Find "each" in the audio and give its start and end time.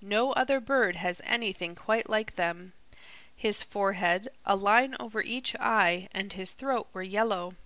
5.20-5.54